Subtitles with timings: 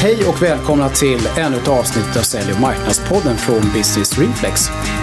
[0.00, 4.60] Hej och välkomna till ännu ett avsnitt av Sälj och marknadspodden från Business Reflex.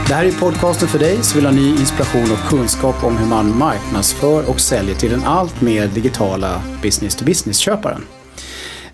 [0.07, 3.25] Det här är podcasten för dig som vill ha ny inspiration och kunskap om hur
[3.25, 8.01] man marknadsför och säljer till den allt mer digitala business-to-business-köparen.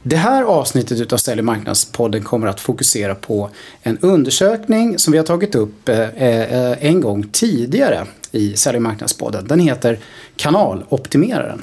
[0.04, 3.50] Det här avsnittet av Sälj och marknadspodden kommer att fokusera på
[3.84, 8.82] en undersökning som vi har tagit upp eh, eh, en gång tidigare i Sälj och
[8.82, 9.48] marknadspodden.
[9.48, 10.00] Den heter
[10.36, 11.62] Kanaloptimeraren.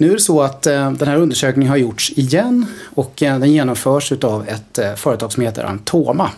[0.00, 3.52] Nu är det så att eh, den här undersökningen har gjorts igen och eh, den
[3.52, 6.30] genomförs av ett eh, företag som heter Antoma.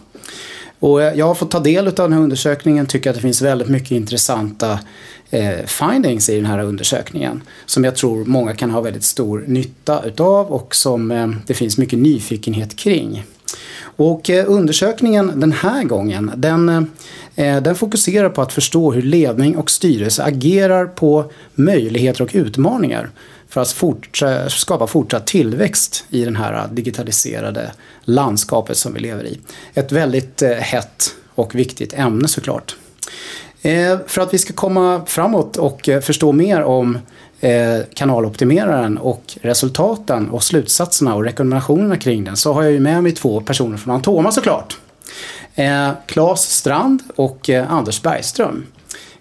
[0.78, 3.68] Och jag har fått ta del av den här undersökningen, tycker att det finns väldigt
[3.68, 4.78] mycket intressanta
[5.66, 7.42] findings i den här undersökningen.
[7.66, 11.98] Som jag tror många kan ha väldigt stor nytta utav och som det finns mycket
[11.98, 13.24] nyfikenhet kring.
[13.96, 16.90] Och undersökningen den här gången, den,
[17.34, 23.10] den fokuserar på att förstå hur ledning och styrelse agerar på möjligheter och utmaningar
[23.52, 27.72] för att fortsätta, skapa fortsatt tillväxt i det här digitaliserade
[28.04, 29.38] landskapet som vi lever i.
[29.74, 32.76] Ett väldigt eh, hett och viktigt ämne såklart.
[33.62, 36.98] Eh, för att vi ska komma framåt och eh, förstå mer om
[37.94, 43.12] kanaloptimeraren och resultaten och slutsatserna och rekommendationerna kring den så har jag ju med mig
[43.12, 44.78] två personer från Antoma såklart.
[46.06, 48.66] Claes Strand och Anders Bergström.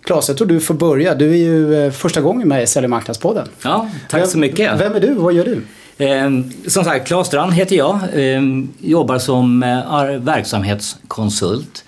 [0.03, 1.16] Klas, jag tror du får börja.
[1.16, 3.47] Du är ju eh, första gången med i Sälj marknadspodden.
[3.63, 4.80] Ja, tack så mycket.
[4.80, 5.61] Vem är du och vad gör du?
[6.05, 6.30] Eh,
[6.67, 7.99] som sagt, Claes Strand heter jag.
[8.13, 8.41] Eh,
[8.79, 11.83] jobbar som eh, verksamhetskonsult.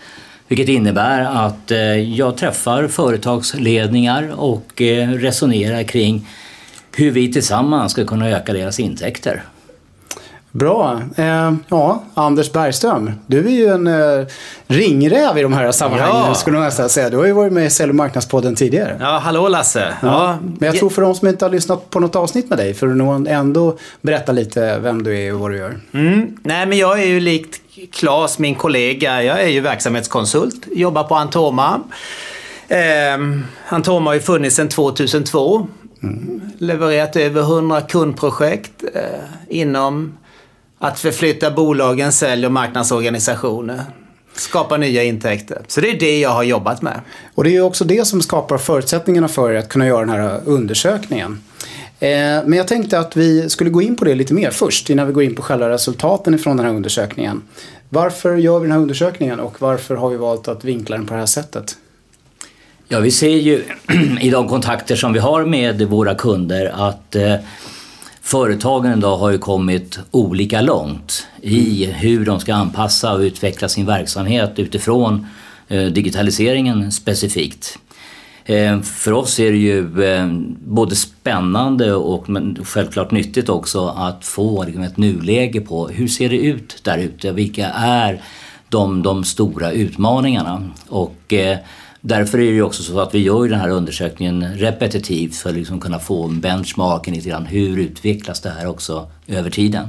[0.48, 1.80] Vilket innebär att eh,
[2.18, 4.82] jag träffar företagsledningar och
[5.18, 6.28] resonerar kring
[6.96, 9.44] hur vi tillsammans ska kunna öka deras intäkter.
[10.54, 11.02] Bra.
[11.16, 14.26] Eh, ja, Anders Bergström, du är ju en eh,
[14.68, 16.34] ringräv i de här sammanhangen ja.
[16.34, 17.10] skulle man nästan säga.
[17.10, 18.98] Du har ju varit med i Sälj och marknadspodden tidigare.
[19.00, 19.94] Ja, hallå Lasse.
[20.02, 20.08] Ja.
[20.08, 20.38] ja.
[20.60, 22.88] Men jag tror för de som inte har lyssnat på något avsnitt med dig, för
[22.88, 25.80] du nog ändå berätta lite vem du är och vad du gör.
[25.94, 26.38] Mm.
[26.44, 31.16] Nej, men jag är ju likt Claes, min kollega, jag är ju verksamhetskonsult, jobbar på
[31.16, 31.82] Antoma.
[32.68, 32.78] Eh,
[33.70, 35.68] Antoma har ju funnits sedan 2002.
[36.04, 36.42] Mm.
[36.58, 39.02] Levererat över 100 kundprojekt eh,
[39.50, 40.14] inom
[40.84, 43.84] att förflytta bolagens sälj och marknadsorganisationer.
[44.36, 45.62] Skapa nya intäkter.
[45.68, 47.00] Så det är det jag har jobbat med.
[47.36, 50.40] Och det är också det som skapar förutsättningarna för er att kunna göra den här
[50.46, 51.42] undersökningen.
[52.00, 52.10] Eh,
[52.46, 55.14] men jag tänkte att vi skulle gå in på det lite mer först innan vi
[55.14, 57.42] går in på själva resultaten ifrån den här undersökningen.
[57.90, 61.14] Varför gör vi den här undersökningen och varför har vi valt att vinkla den på
[61.14, 61.78] det här sättet?
[62.88, 63.64] Ja, vi ser ju
[64.22, 67.36] i de kontakter som vi har med våra kunder att eh,
[68.26, 73.86] Företagen idag har ju kommit olika långt i hur de ska anpassa och utveckla sin
[73.86, 75.28] verksamhet utifrån
[75.68, 77.80] eh, digitaliseringen specifikt.
[78.46, 80.28] Eh, för oss är det ju eh,
[80.66, 82.28] både spännande och
[82.64, 87.32] självklart nyttigt också att få liksom ett nuläge på hur ser det ut där ute?
[87.32, 88.22] Vilka är
[88.70, 90.70] de, de stora utmaningarna?
[90.90, 91.34] Och
[92.06, 95.80] Därför är det också så att vi gör den här undersökningen repetitivt för att liksom
[95.80, 97.46] kunna få en benchmarking lite grann.
[97.46, 99.88] Hur utvecklas det här också över tiden?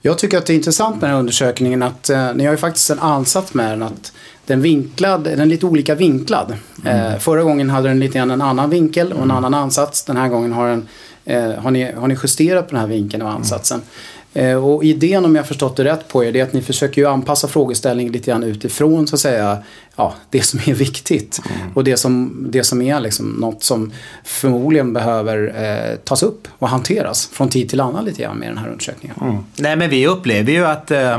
[0.00, 2.56] Jag tycker att det är intressant med den här undersökningen att eh, ni har ju
[2.56, 4.12] faktiskt en ansats med den att
[4.46, 6.56] den vinklad, den är lite olika vinklad.
[6.84, 7.12] Mm.
[7.12, 9.36] Eh, förra gången hade den lite grann en annan vinkel och en mm.
[9.36, 10.04] annan ansats.
[10.04, 10.88] Den här gången har, den,
[11.24, 13.76] eh, har, ni, har ni justerat på den här vinkeln och ansatsen.
[13.76, 13.88] Mm.
[14.34, 17.02] Eh, och idén om jag förstått det rätt på er, det är att ni försöker
[17.02, 19.58] ju anpassa frågeställningen lite grann utifrån så att säga,
[19.96, 21.40] ja, det som är viktigt.
[21.46, 21.72] Mm.
[21.74, 23.92] Och det som, det som är liksom något som
[24.24, 28.58] förmodligen behöver eh, tas upp och hanteras från tid till annan lite grann med den
[28.58, 29.16] här undersökningen.
[29.20, 29.36] Mm.
[29.56, 31.18] Nej men vi upplever ju att eh,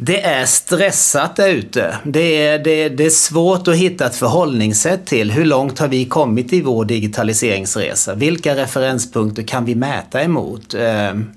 [0.00, 1.96] det är stressat där ute.
[2.04, 6.04] Det är, det, det är svårt att hitta ett förhållningssätt till hur långt har vi
[6.04, 8.14] kommit i vår digitaliseringsresa?
[8.14, 10.74] Vilka referenspunkter kan vi mäta emot?
[10.74, 11.30] Ehm,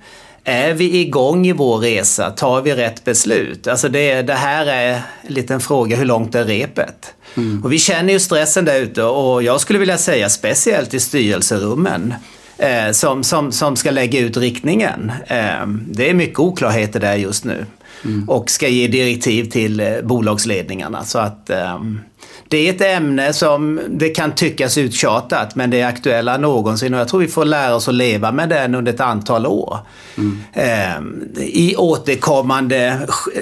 [0.44, 2.30] är vi igång i vår resa?
[2.32, 3.68] Tar vi rätt beslut?
[3.68, 7.14] Alltså det, det här är en liten fråga, hur långt är repet?
[7.38, 7.64] Mm.
[7.64, 12.14] Och vi känner ju stressen där ute och jag skulle vilja säga speciellt i styrelserummen.
[12.58, 15.12] Eh, som, som, som ska lägga ut riktningen.
[15.28, 17.66] Eh, det är mycket oklarheter där just nu.
[18.06, 18.30] Mm.
[18.30, 21.04] Och ska ge direktiv till eh, bolagsledningarna.
[21.04, 22.00] Så att ehm,
[22.48, 27.00] det är ett ämne som det kan tyckas uttjatat men det är aktuella någonsin och
[27.00, 29.78] jag tror vi får lära oss att leva med den under ett antal år.
[30.18, 30.40] Mm.
[30.54, 33.00] Eh, I återkommande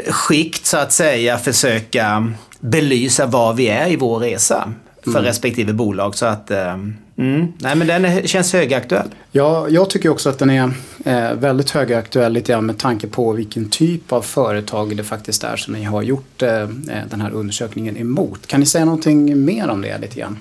[0.10, 4.74] skikt så att säga försöka belysa var vi är i vår resa
[5.04, 5.24] för mm.
[5.24, 6.16] respektive bolag.
[6.16, 6.74] Så att, eh,
[7.18, 9.07] mm, nej men den är, känns högaktuell.
[9.31, 10.72] Ja, jag tycker också att den är
[11.06, 15.56] eh, väldigt högaktuell lite grann med tanke på vilken typ av företag det faktiskt är
[15.56, 16.68] som ni har gjort eh, eh
[17.10, 18.48] den här undersökningen emot.
[18.48, 20.38] Kan ni säga någonting mer om det lite grann?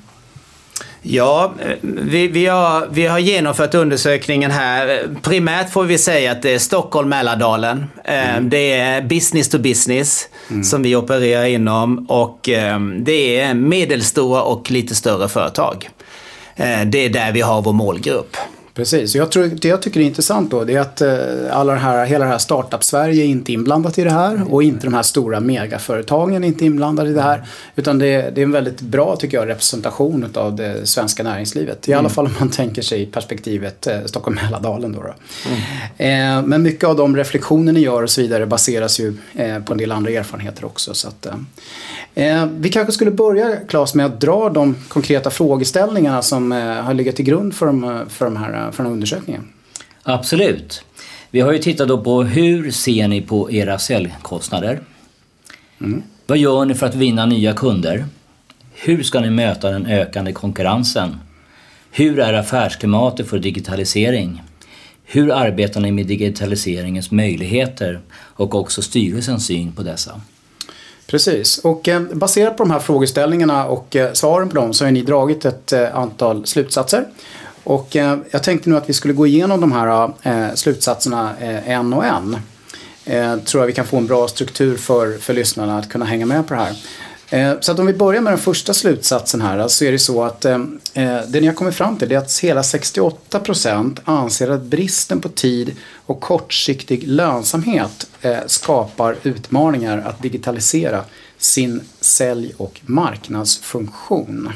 [1.03, 5.09] Ja, vi, vi, har, vi har genomfört undersökningen här.
[5.23, 7.87] Primärt får vi säga att det är Stockholm, Mälardalen.
[8.05, 8.51] Mm.
[8.51, 10.65] Det är business to business mm.
[10.65, 15.89] som vi opererar inom och ehm, det är medelstora och lite större företag.
[16.57, 18.37] Eh, det är där vi har vår målgrupp.
[18.79, 21.17] Precis, jag tror, det jag tycker är intressant då det är att eh,
[21.51, 24.87] alla det här, hela det här startup-Sverige är inte inblandat i det här och inte
[24.87, 27.47] de här stora megaföretagen är inte inblandade i det här.
[27.77, 31.89] Utan det, det är en väldigt bra, tycker jag, representation av det svenska näringslivet.
[31.89, 32.11] I alla mm.
[32.11, 34.93] fall om man tänker sig perspektivet eh, Stockholm-Mälardalen.
[34.93, 35.15] Då, då.
[35.49, 36.39] Mm.
[36.39, 39.73] Eh, men mycket av de reflektioner ni gör och så vidare baseras ju eh, på
[39.73, 40.95] en del andra erfarenheter också.
[40.95, 41.27] Så att,
[42.19, 46.95] eh, eh, vi kanske skulle börja, Claes, med att dra de konkreta frågeställningarna som har
[46.95, 49.49] legat till grund för de, för de här från undersökningen?
[50.03, 50.85] Absolut.
[51.31, 54.81] Vi har ju tittat på hur ser ni på era säljkostnader?
[55.81, 56.03] Mm.
[56.27, 58.07] Vad gör ni för att vinna nya kunder?
[58.75, 61.17] Hur ska ni möta den ökande konkurrensen?
[61.91, 64.43] Hur är affärsklimatet för digitalisering?
[65.05, 70.21] Hur arbetar ni med digitaliseringens möjligheter och också styrelsens syn på dessa?
[71.11, 74.93] Precis, och eh, baserat på de här frågeställningarna och eh, svaren på dem så har
[74.93, 77.05] ni dragit ett eh, antal slutsatser.
[77.65, 81.71] Och eh, jag tänkte nu att vi skulle gå igenom de här eh, slutsatserna eh,
[81.71, 82.37] en och en.
[83.05, 86.27] Eh, tror jag vi kan få en bra struktur för, för lyssnarna att kunna hänga
[86.27, 86.77] med på det här.
[87.31, 90.25] Eh, så att om vi börjar med den första slutsatsen här så är det så
[90.25, 90.59] att eh,
[91.29, 95.29] det ni har kommit fram till är att hela 68 procent anser att bristen på
[95.29, 95.77] tid
[96.07, 98.07] och kortsiktig lönsamhet
[98.47, 101.05] skapar utmaningar att digitalisera
[101.39, 104.53] sin sälj och marknadsfunktion.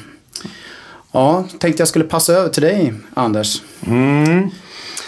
[1.12, 3.62] Ja, tänkte jag skulle passa över till dig, Anders.
[3.86, 4.50] Mm.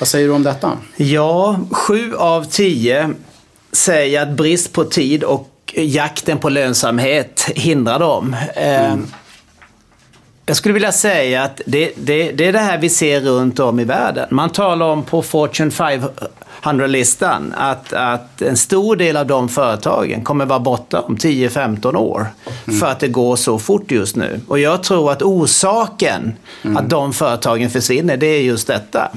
[0.01, 0.79] Vad säger du om detta?
[0.97, 3.15] Ja, sju av tio
[3.73, 8.37] säger att brist på tid och jakten på lönsamhet hindrar dem.
[8.57, 8.93] Mm.
[8.93, 9.07] Ehm,
[10.47, 13.81] jag skulle vilja säga att det, det, det, är det här vi ser runt om
[13.81, 14.29] i världen.
[14.31, 20.47] Man talar om på Fortune 500-listan att, att en stor del av de företagen kommer
[20.47, 22.27] vara borta om 10-15 år.
[22.67, 22.81] Mm.
[22.81, 24.41] För att det går så fort just nu.
[24.49, 26.33] Och jag tror att orsaken
[26.63, 26.77] mm.
[26.77, 29.11] att de företagen försvinner, det är just detta.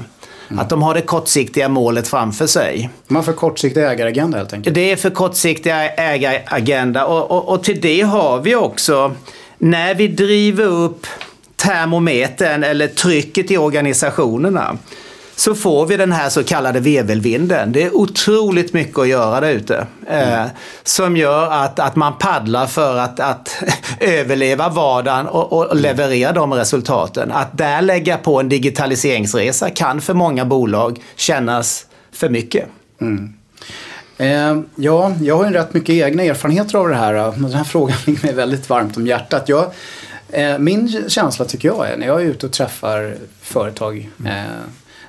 [0.50, 0.58] Mm.
[0.58, 2.90] Att de har det kortsiktiga målet framför sig.
[3.06, 4.74] Man för kortsiktig ägaragenda helt enkelt?
[4.74, 9.14] Det är för kortsiktig ägaragenda och, och, och till det har vi också
[9.58, 11.06] när vi driver upp
[11.56, 14.78] termometern eller trycket i organisationerna
[15.38, 17.72] så får vi den här så kallade vevelvinden.
[17.72, 19.86] Det är otroligt mycket att göra där ute.
[20.10, 20.44] Eh,
[20.82, 23.62] som gör att, att man paddlar för att, att
[24.00, 27.32] överleva vardagen och, och leverera de resultaten.
[27.32, 32.64] Att där lägga på en digitaliseringsresa kan för många bolag kännas för mycket.
[33.00, 33.34] Mm.
[34.16, 37.12] Eh, ja, jag har ju rätt mycket egna erfarenheter av det här.
[37.12, 39.48] Den här frågan ligger mig väldigt varmt om hjärtat.
[39.48, 39.72] Jag,
[40.30, 44.42] eh, min känsla tycker jag är när jag är ute och träffar företag eh,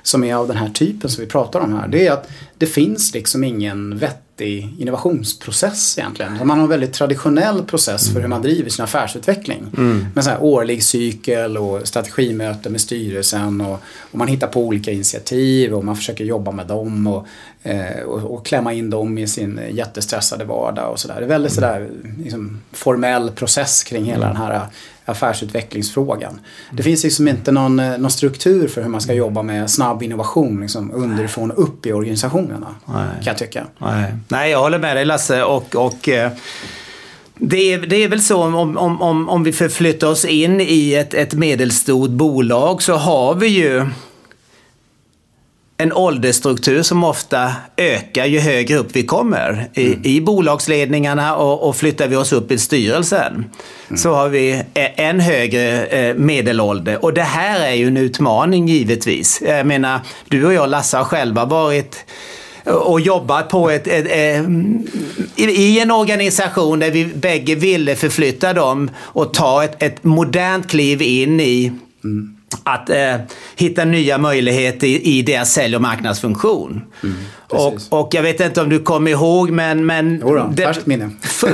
[0.03, 1.87] som är av den här typen som vi pratar om här.
[1.87, 6.47] Det är att det finns liksom ingen vettig innovationsprocess egentligen.
[6.47, 9.67] Man har en väldigt traditionell process för hur man driver sin affärsutveckling.
[9.77, 10.05] Mm.
[10.15, 13.79] Med så här årlig cykel och strategimöte med styrelsen och,
[14.11, 17.27] och, man hittar på olika initiativ och man försöker jobba med dem och,
[17.63, 21.15] eh, och, och klämma in dem i sin jättestressade vardag och sådär.
[21.19, 21.89] Det är väldigt sådär
[22.23, 24.37] liksom, formell process kring hela mm.
[24.37, 24.67] den här
[25.09, 26.39] affärsutvecklingsfrågan.
[26.71, 30.03] Det finns liksom inte någon, eh, någon struktur för hur man ska jobba med snabb
[30.03, 32.75] innovation liksom underifrån och upp i organisationerna.
[32.85, 32.95] Nej.
[32.95, 33.67] Kan jag tycka.
[33.77, 34.15] Nej.
[34.27, 35.43] Nej, jag håller med dig Lasse.
[35.43, 36.31] Och, och, eh,
[37.35, 40.93] det är, det är väl så om, om, om, om vi förflyttar oss in i
[40.93, 43.87] ett, ett medelstort bolag så har vi ju
[45.81, 49.99] en åldersstruktur som ofta ökar ju högre upp vi kommer i, mm.
[50.03, 53.97] i bolagsledningarna och, och, flyttar vi oss upp i styrelsen mm.
[53.97, 57.05] så har vi en högre medelålder.
[57.05, 59.41] Och det här är ju en utmaning givetvis.
[59.45, 62.05] Jag menar, du och jag Lasse har själva varit
[62.63, 64.45] och jobbat på ett, ett, ett,
[65.37, 71.01] i en organisation där vi bägge ville förflytta dem och ta ett, ett modernt kliv
[71.01, 71.71] in i
[72.03, 73.15] mm att eh,
[73.55, 76.81] hitta nya möjligheter i, i deras sälj och marknadsfunktion.
[77.03, 77.15] Mm,
[77.47, 79.85] och, och, jag vet inte om du kommer ihåg, men...
[79.85, 81.09] men Jodå, färskt minne.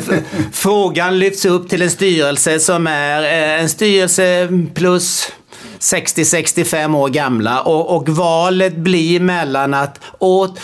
[0.53, 5.31] frågan lyfts upp till en styrelse som är eh, en styrelse plus
[5.79, 10.59] 60-65 år gamla och, och, valet blir mellan att åt,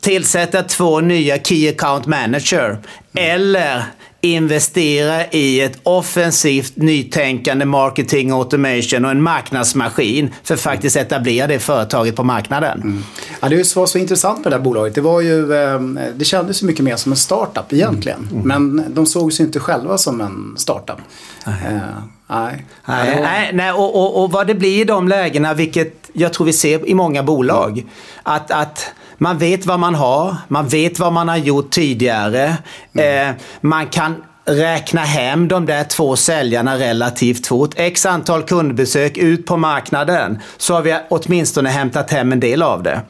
[0.00, 2.80] tillsätta två nya Key Account Manager mm.
[3.12, 3.84] eller
[4.24, 11.58] investera i ett offensivt nytänkande marketing automation och en marknadsmaskin för att faktiskt etablera det
[11.58, 12.80] företaget på marknaden.
[12.82, 13.04] Mm.
[13.40, 14.94] Ja, det var så intressant med det här bolaget.
[14.94, 18.28] Det, var ju, ehm, det kändes ju mycket mer som en startup egentligen.
[18.32, 18.50] Mm.
[18.50, 18.76] Mm.
[18.76, 20.98] Men de såg sig inte själva som en startup.
[21.48, 21.52] Uh,
[22.26, 22.66] nej.
[22.84, 26.46] Nej, nej, nej och, och, och, vad det blir i de lägena, vilket jag tror
[26.46, 27.84] vi ser i många bolag.
[28.22, 28.90] Att, att
[29.22, 32.56] man vet vad man har, man vet vad man har gjort tidigare.
[32.94, 33.28] Mm.
[33.28, 37.74] Eh, man kan räkna hem de där två säljarna relativt fort.
[37.76, 42.82] X antal kundbesök ut på marknaden så har vi åtminstone hämtat hem en del av
[42.82, 43.00] det.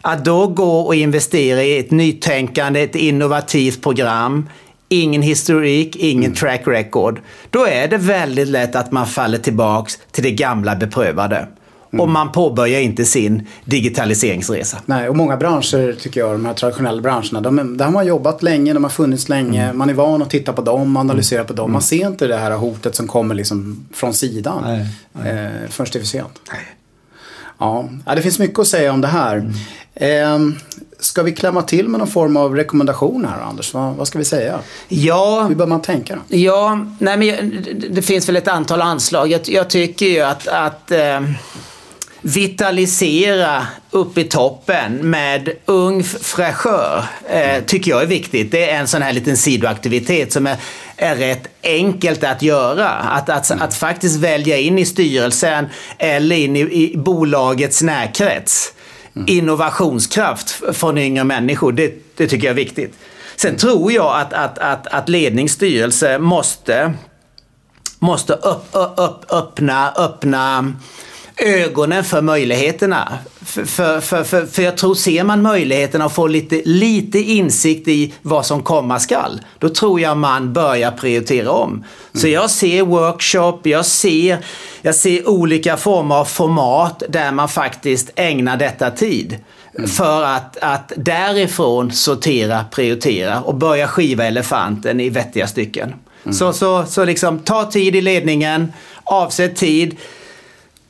[0.00, 4.48] Att då gå och investera i ett nytänkande, ett innovativt program,
[4.88, 6.36] ingen historik, ingen mm.
[6.36, 7.20] track record.
[7.50, 11.48] Då är det väldigt lätt att man faller tillbaks till det gamla beprövade.
[11.96, 12.00] Mm.
[12.00, 14.78] Och man påbörjar inte sin digitaliseringsresa.
[14.86, 18.42] Nej, och många branscher tycker jag, de här traditionella branscherna, de, där har man jobbat
[18.42, 19.78] länge, de har funnits länge, mm.
[19.78, 21.70] man är van att titta på dem, analysera på dem.
[21.70, 21.82] Man mm.
[21.82, 25.30] ser inte det här hotet som kommer liksom från sidan nej, nej.
[25.30, 26.40] Eh, förrän det är för sent.
[27.58, 27.88] Ja.
[28.06, 29.36] ja, det finns mycket att säga om det här.
[29.94, 30.52] Mm.
[30.52, 30.56] Eh,
[30.98, 33.74] Ska vi klämma till med någon form av rekommendation här Anders?
[33.74, 34.58] Vad, vad ska vi säga?
[34.88, 36.36] Ja, Hur bör man tänka då?
[36.36, 39.30] Ja, nej men det finns väl ett antal anslag.
[39.30, 41.20] Jag, jag tycker ju att, att eh,
[42.26, 48.50] vitalisera upp i toppen med ung fräschör eh, tycker jag är viktigt.
[48.50, 50.56] Det är en sån här liten sidoaktivitet som är,
[50.96, 52.88] är rätt enkelt att göra.
[52.88, 53.62] Att, att, mm.
[53.62, 55.66] att faktiskt välja in i styrelsen
[55.98, 58.72] eller in i, i bolagets närkrets.
[59.16, 59.28] Mm.
[59.28, 62.94] Innovationskraft från yngre människor, det, det tycker jag är viktigt.
[63.36, 63.58] Sen mm.
[63.58, 66.92] tror jag att, att, att, att ledningsstyrelse måste,
[67.98, 70.72] måste upp, upp, öppna, öppna
[71.36, 73.18] ögonen för möjligheterna.
[73.44, 77.88] För, för, för, för, för jag tror, ser man möjligheterna och får lite, lite insikt
[77.88, 81.70] i vad som komma skall, då tror jag man börjar prioritera om.
[81.70, 81.84] Mm.
[82.14, 84.38] Så jag ser workshop, jag ser,
[84.82, 89.36] jag ser olika former av format där man faktiskt ägnar detta tid.
[89.78, 89.90] Mm.
[89.90, 95.94] För att, att därifrån sortera, prioritera och börja skiva elefanten i vettiga stycken.
[96.24, 96.34] Mm.
[96.34, 98.72] Så, så, så liksom ta tid i ledningen,
[99.04, 99.96] avsätt tid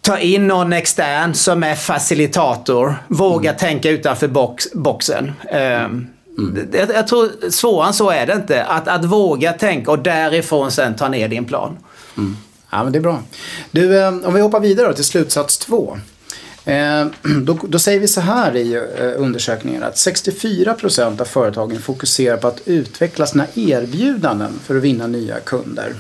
[0.07, 2.95] ta in någon extern som är facilitator.
[3.09, 3.59] Våga mm.
[3.59, 5.33] tänka utanför box, boxen.
[5.53, 6.69] Um, mm.
[6.73, 8.65] jag, jag, tror svårare så är det inte.
[8.65, 11.79] Att, att våga tänka och därifrån sen ta ner din plan.
[12.17, 12.37] Mm.
[12.71, 13.23] Ja, men det är bra.
[13.71, 15.99] Du, eh, om vi hoppar vidare till slutsats två.
[16.65, 17.07] Eh,
[17.43, 22.37] då, då, säger vi så här i eh, undersökningen att 64 procent av företagen fokuserar
[22.37, 25.95] på att utveckla sina erbjudanden för att vinna nya kunder.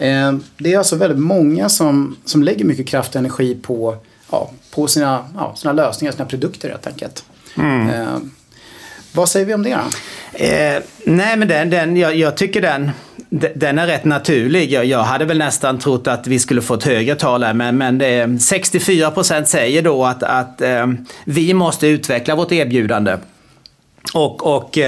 [0.00, 3.96] Eh, det är alltså väldigt många som, som lägger mycket kraft och energi på,
[4.30, 7.24] ja, på sina, ja, sina lösningar, sina produkter helt enkelt.
[7.56, 7.90] Mm.
[7.90, 8.18] Eh,
[9.12, 10.44] vad säger vi om det då?
[10.44, 12.90] Eh, nej men den, den, jag, jag, tycker den,
[13.54, 14.72] den är rätt naturlig.
[14.72, 17.78] Jag, jag, hade väl nästan trott att vi skulle få ett högre tal här men,
[17.78, 20.86] men det, 64 procent säger då att, att eh,
[21.24, 23.16] vi måste utveckla vårt erbjudande.
[24.14, 24.78] Och, och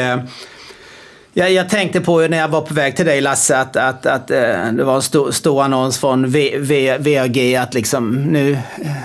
[1.34, 4.06] eh, Ja, jag tänkte på när jag var på väg till dig Lasse att, att,
[4.06, 8.58] att äh, det var en stor, stor annons från v, v, VAG att liksom nu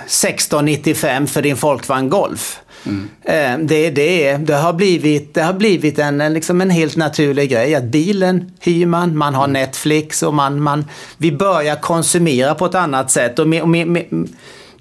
[0.05, 2.59] 1695 för din Folkvagn Golf.
[2.85, 3.09] Mm.
[3.23, 7.49] Äh, det, det, det, har blivit, det har blivit en, en, liksom en helt naturlig
[7.49, 7.75] grej.
[7.75, 9.53] Att bilen hyr man, man har mm.
[9.53, 10.85] Netflix och man, man,
[11.17, 13.39] vi börjar konsumera på ett annat sätt.
[13.39, 14.05] Och med, med, med,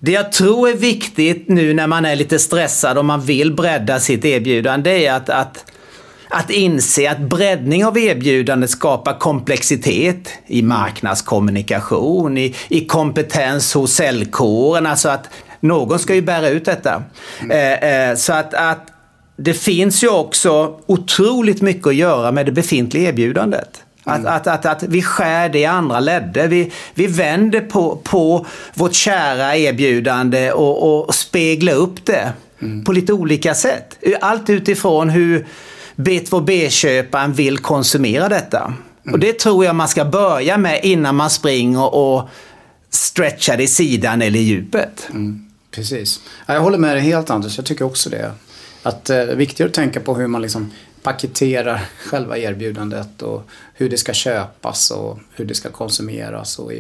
[0.01, 4.01] det jag tror är viktigt nu när man är lite stressad och man vill bredda
[4.01, 5.65] sitt erbjudande är att, att
[6.29, 14.87] att inse att breddning av erbjudandet skapar komplexitet i marknadskommunikation, i, i kompetens hos säljkåren.
[14.87, 15.31] Alltså att
[15.61, 17.03] någon ska ju bära ut detta.
[17.41, 17.51] Mm.
[17.51, 18.87] Eh, eh, så att, att
[19.37, 23.83] det finns ju också otroligt mycket att göra med det befintliga erbjudandet.
[24.05, 24.33] Att, mm.
[24.33, 26.49] att, att, att, vi skär det i andra ledder.
[26.49, 32.85] Vi, vi vänder på, på vårt kära erbjudande och, och speglar upp det mm.
[32.85, 33.99] på lite olika sätt.
[34.21, 35.47] Allt utifrån hur
[35.97, 38.65] B2B-köparen vill konsumera detta.
[38.65, 39.15] Mm.
[39.15, 42.29] Och det tror jag man ska börja med innan man springer och
[42.91, 45.09] stretchar i sidan eller i djupet.
[45.11, 46.21] Mm, precis.
[46.47, 48.33] Jag håller med dig helt Anders, jag tycker också det.
[48.87, 53.49] Att det eh, är viktigare att tänka på hur man liksom paketerar själva erbjudandet och
[53.75, 56.73] hur det ska köpas och hur det ska konsumeras och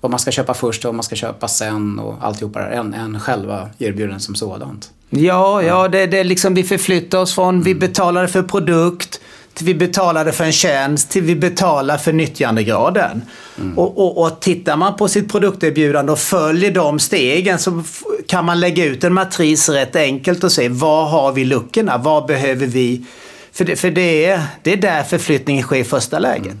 [0.00, 2.94] vad man ska köpa först och vad man ska köpa sen och alltihopa där än,
[2.94, 4.90] än själva erbjudandet som sådant.
[5.10, 9.20] Ja, ja det, det liksom vi förflyttar oss från vi betalade för produkt
[9.54, 13.22] till vi betalade för en tjänst till vi betalar för nyttjandegraden.
[13.58, 13.78] Mm.
[13.78, 17.82] Och, och, och tittar man på sitt produkterbjudande och följer de stegen så
[18.28, 21.98] kan man lägga ut en matris rätt enkelt och se var har vi luckorna?
[21.98, 23.04] Vad behöver vi
[23.52, 26.46] För det, för det, är, det är där förflyttningen sker i första läget.
[26.46, 26.58] Mm.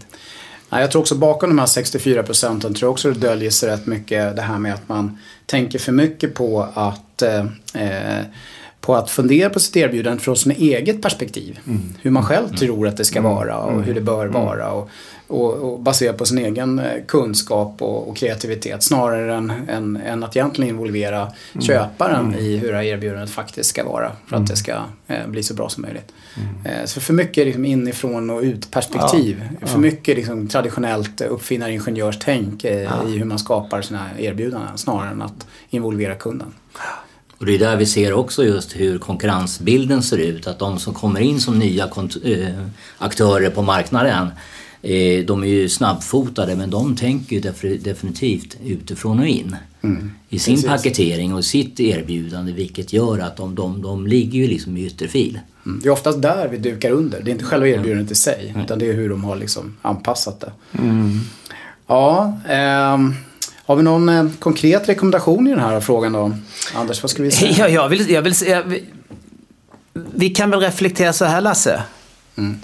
[0.70, 3.68] Ja, jag tror också bakom de här 64 procenten tror jag också det döljer sig
[3.68, 8.24] rätt mycket det här med att man tänker för mycket på att eh, eh
[8.84, 11.58] på att fundera på sitt erbjudande från sin eget perspektiv.
[11.66, 11.94] Mm.
[12.02, 12.56] Hur man själv mm.
[12.56, 13.30] tror att det ska mm.
[13.30, 14.44] vara och hur det bör mm.
[14.44, 14.70] vara.
[14.70, 14.90] Och,
[15.26, 20.24] och, och baserat på sin egen eh, kunskap och, och kreativitet snarare än, än, än,
[20.24, 21.62] att egentligen involvera mm.
[21.62, 22.38] köparen mm.
[22.38, 24.72] i hur det här erbjudandet faktiskt ska vara för att det ska
[25.06, 26.12] eh, bli så bra som möjligt.
[26.64, 29.48] Eh, så för mycket liksom inifrån och ut perspektiv.
[29.60, 29.66] Ja.
[29.66, 33.08] För mycket liksom traditionellt uppfinnaringenjörstänk eh, ja.
[33.08, 36.52] i hur man skapar sina erbjudanden snarare än att involvera kunden.
[37.44, 40.46] Och det är där vi ser också just hur konkurrensbilden ser ut.
[40.46, 41.84] Att de som kommer in som nya
[42.24, 42.48] äh,
[42.98, 44.28] aktörer på marknaden
[44.82, 47.40] eh, de är ju snabbfotade men de tänker ju
[47.78, 49.56] definitivt utifrån och in.
[49.82, 50.10] Mm.
[50.28, 50.70] I sin Precis.
[50.70, 55.38] paketering och sitt erbjudande vilket gör att de, de, de ligger ju liksom i ytterfil.
[55.66, 55.80] Mm.
[55.82, 57.22] Det är oftast där vi dukar under.
[57.22, 58.64] Det är inte själva erbjudandet i sig mm.
[58.64, 60.52] utan det är hur de har liksom anpassat det.
[60.78, 61.20] Mm.
[61.86, 63.14] Ja, ehm.
[63.66, 66.36] Har vi någon eh, konkret rekommendation i den här frågan då?
[66.74, 67.52] Anders, vad skulle vi säga?
[67.58, 68.84] Ja, jag vill, jag vill säga, vi,
[69.92, 71.82] vi kan väl reflektera så här Lasse.
[72.36, 72.60] Mm.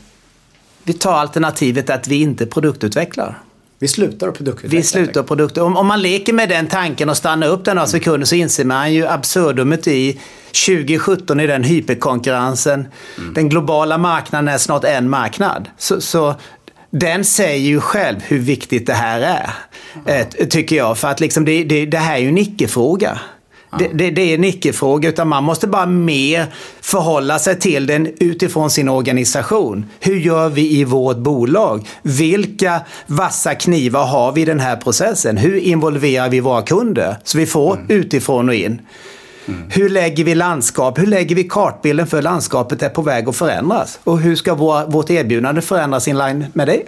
[0.83, 3.39] Vi tar alternativet att vi inte produktutvecklar.
[3.79, 4.79] Vi slutar att produktutveckla.
[4.79, 5.63] Vi slutar produkter.
[5.63, 7.91] Om, om man leker med den tanken och stannar upp den några mm.
[8.01, 10.21] sekunder så inser man ju absurdumet i
[10.67, 12.89] 2017 i den hyperkonkurrensen.
[13.19, 13.35] Mm.
[13.35, 15.69] Den globala marknaden är snart en marknad.
[15.79, 16.35] Så, så
[16.91, 19.51] den säger ju själv hur viktigt det här är.
[20.07, 20.49] Mm.
[20.51, 20.99] Tycker jag.
[20.99, 23.19] För att liksom det, det, det här är ju en icke-fråga.
[23.79, 26.47] Det, det, det, är en icke-fråga, utan man måste bara mer
[26.81, 29.87] förhålla sig till den utifrån sin organisation.
[30.01, 31.89] Hur gör vi i vårt bolag?
[32.03, 35.37] Vilka vassa knivar har vi i den här processen?
[35.37, 37.17] Hur involverar vi våra kunder?
[37.25, 37.87] Så vi får mm.
[37.89, 38.81] utifrån och in.
[39.49, 39.63] Mm.
[39.71, 40.99] Hur lägger vi landskap?
[40.99, 43.99] Hur lägger vi kartbilden för landskapet är på väg att förändras?
[44.05, 46.83] Och hur ska vår, vårt erbjudande förändras in line med det?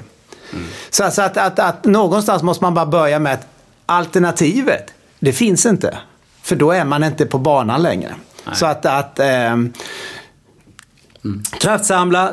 [0.52, 0.64] Mm.
[0.90, 3.46] Så alltså att, att, att, någonstans måste man bara börja med att
[3.86, 5.98] alternativet, det finns inte.
[6.42, 8.14] För då är man inte på banan längre.
[8.44, 8.56] Nej.
[8.56, 9.72] Så att, att eh, mm.
[11.60, 12.32] kraftsamla,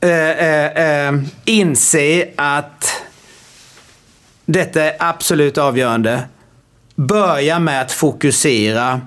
[0.00, 3.02] eh, eh, inse att
[4.44, 6.22] detta är absolut avgörande.
[6.94, 9.00] Börja med att fokusera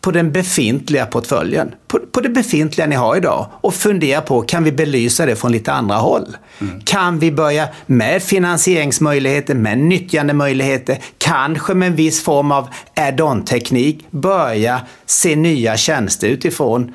[0.00, 1.74] på den befintliga portföljen.
[1.88, 3.46] På, på det befintliga ni har idag.
[3.60, 6.36] Och fundera på, kan vi belysa det från lite andra håll?
[6.60, 6.80] Mm.
[6.80, 14.80] Kan vi börja med finansieringsmöjligheter, med nyttjandemöjligheter, kanske med en viss form av add-on-teknik, börja
[15.06, 16.94] se nya tjänster utifrån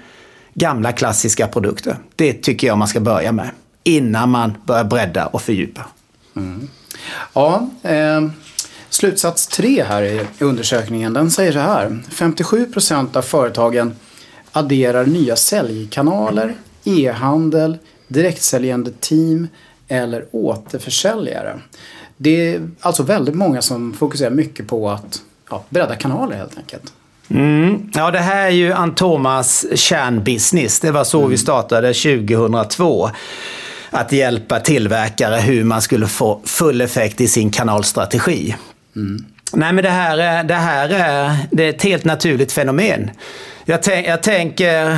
[0.53, 1.97] gamla klassiska produkter.
[2.15, 3.49] Det tycker jag man ska börja med.
[3.83, 5.85] Innan man börjar bredda och fördjupa.
[6.35, 6.67] Mm.
[7.33, 8.21] Ja, eh...
[8.95, 11.99] Slutsats 3 här i undersökningen den säger så här.
[12.09, 13.95] 57 procent av företagen
[14.51, 17.77] adderar nya säljkanaler, e-handel,
[18.07, 19.47] direktsäljande team
[19.87, 21.59] eller återförsäljare.
[22.17, 26.93] Det är alltså väldigt många som fokuserar mycket på att ja, bredda kanaler helt enkelt.
[27.29, 27.89] Mm.
[27.93, 30.79] Ja, det här är ju Antomas kärnbusiness.
[30.79, 31.29] Det var så mm.
[31.29, 33.09] vi startade 2002
[33.89, 38.55] att hjälpa tillverkare hur man skulle få full effekt i sin kanalstrategi.
[38.95, 39.25] Mm.
[39.53, 43.11] Nej, men det här, är, det här är, det är ett helt naturligt fenomen.
[43.65, 44.91] Jag, tänk, jag tänker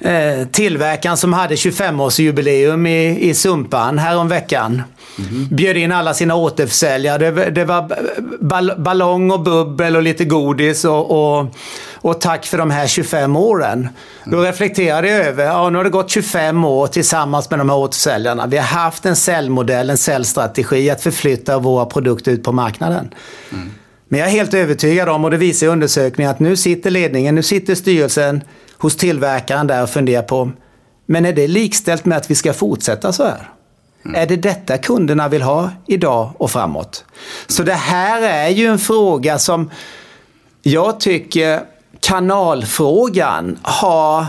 [0.00, 4.82] eh, tillverkaren som hade 25-årsjubileum i, i Sumpan häromveckan.
[5.18, 5.48] Mm.
[5.50, 7.30] Bjöd in alla sina återförsäljare.
[7.30, 11.54] Det, det var ballong och bubbel och lite godis och, och,
[12.02, 13.88] och tack för de här 25 åren.
[14.24, 17.76] Då reflekterade jag över, ja nu har det gått 25 år tillsammans med de här
[17.76, 18.46] återförsäljarna.
[18.46, 23.14] Vi har haft en säljmodell, en säljstrategi att förflytta våra produkter ut på marknaden.
[23.52, 23.70] Mm.
[24.08, 27.42] Men jag är helt övertygad om, och det visar undersökningen, att nu sitter ledningen, nu
[27.42, 28.40] sitter styrelsen
[28.78, 30.50] hos tillverkaren där och funderar på,
[31.06, 33.48] men är det likställt med att vi ska fortsätta så här?
[34.04, 34.22] Mm.
[34.22, 37.04] Är det detta kunderna vill ha idag och framåt?
[37.46, 39.70] Så det här är ju en fråga som
[40.62, 41.60] jag tycker
[42.10, 44.26] kanalfrågan har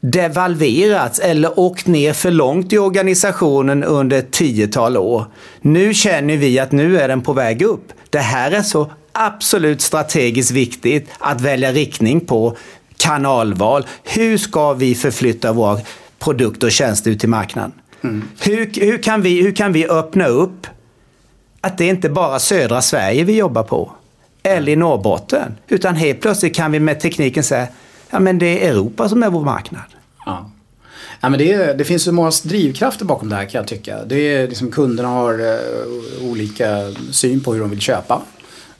[0.00, 5.24] devalverats eller åkt ner för långt i organisationen under ett tiotal år.
[5.60, 7.92] Nu känner vi att nu är den på väg upp.
[8.10, 12.56] Det här är så absolut strategiskt viktigt att välja riktning på
[12.96, 13.86] kanalval.
[14.02, 15.80] Hur ska vi förflytta våra
[16.18, 17.72] produkter och tjänster ut till marknaden?
[18.04, 18.28] Mm.
[18.40, 20.66] Hur, hur, kan vi, hur kan vi öppna upp
[21.60, 23.92] att det inte bara södra Sverige vi jobbar på?
[24.42, 25.54] Eller i Norrbotten.
[25.68, 27.66] Utan helt plötsligt kan vi med tekniken säga
[28.10, 29.82] ja men det är Europa som är vår marknad.
[30.26, 30.50] Ja.
[31.20, 34.04] Ja, men det, det finns så många drivkrafter bakom det här kan jag tycka.
[34.04, 38.22] Det är liksom, kunderna har uh, olika syn på hur de vill köpa.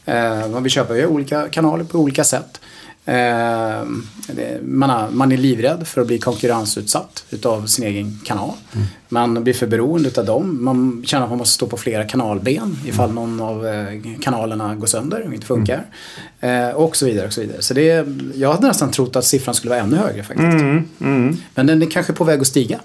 [0.09, 2.61] Uh, man vill köpa via olika kanaler på olika sätt.
[3.05, 3.85] Eh,
[4.63, 8.55] man, är, man är livrädd för att bli konkurrensutsatt utav sin egen kanal.
[8.73, 8.87] Mm.
[9.09, 10.65] Man blir för beroende utav dem.
[10.65, 13.15] Man känner att man måste stå på flera kanalben ifall mm.
[13.15, 13.87] någon av eh,
[14.21, 15.85] kanalerna går sönder och inte funkar.
[16.41, 16.69] Mm.
[16.69, 17.27] Eh, och så vidare.
[17.27, 17.63] och så vidare.
[17.63, 20.41] Så det, jag hade nästan trott att siffran skulle vara ännu högre faktiskt.
[20.41, 20.89] Mm.
[21.01, 21.37] mm.
[21.55, 22.81] Men den är kanske på väg att stiga.